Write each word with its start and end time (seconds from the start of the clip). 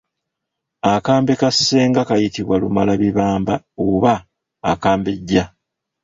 Akambe 0.93 1.33
ka 1.39 1.49
ssenga 1.55 2.01
kayitibwa 2.09 2.55
Lumalabibamba 2.61 3.55
oba 3.87 4.13
Akambejja. 4.71 5.43